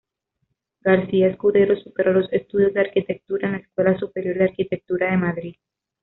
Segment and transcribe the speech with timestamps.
[0.81, 5.55] García-Escudero superó los estudios de arquitectura en la Escuela Superior de Arquitectura de Madrid.